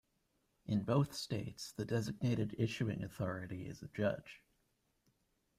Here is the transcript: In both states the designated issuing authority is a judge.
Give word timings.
In 0.65 0.81
both 0.81 1.13
states 1.13 1.73
the 1.73 1.85
designated 1.85 2.55
issuing 2.57 3.03
authority 3.03 3.67
is 3.67 3.83
a 3.83 3.87
judge. 3.89 4.41